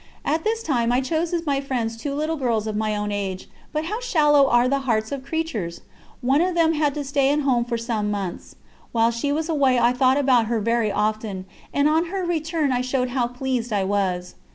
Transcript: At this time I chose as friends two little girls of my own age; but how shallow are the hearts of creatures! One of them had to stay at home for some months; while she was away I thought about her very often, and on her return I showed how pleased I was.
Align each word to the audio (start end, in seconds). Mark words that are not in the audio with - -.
At 0.25 0.43
this 0.43 0.63
time 0.63 0.91
I 0.91 0.99
chose 0.99 1.31
as 1.31 1.43
friends 1.63 1.95
two 1.95 2.15
little 2.15 2.35
girls 2.35 2.65
of 2.65 2.75
my 2.75 2.95
own 2.95 3.11
age; 3.11 3.47
but 3.71 3.85
how 3.85 3.99
shallow 3.99 4.47
are 4.49 4.67
the 4.67 4.79
hearts 4.89 5.11
of 5.11 5.23
creatures! 5.23 5.81
One 6.21 6.41
of 6.41 6.55
them 6.55 6.73
had 6.73 6.95
to 6.95 7.03
stay 7.03 7.29
at 7.29 7.41
home 7.41 7.65
for 7.65 7.77
some 7.77 8.09
months; 8.09 8.55
while 8.93 9.11
she 9.11 9.31
was 9.31 9.47
away 9.47 9.77
I 9.77 9.93
thought 9.93 10.17
about 10.17 10.47
her 10.47 10.59
very 10.59 10.91
often, 10.91 11.45
and 11.71 11.87
on 11.87 12.05
her 12.05 12.23
return 12.25 12.71
I 12.71 12.81
showed 12.81 13.09
how 13.09 13.27
pleased 13.27 13.71
I 13.71 13.83
was. 13.83 14.33